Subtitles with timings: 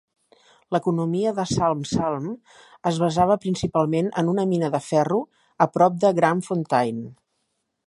[0.75, 2.25] L'economia de Salm-Salm
[2.93, 5.21] es basava principalment en una mina de ferro
[5.67, 7.09] a prop de Grandfontaine.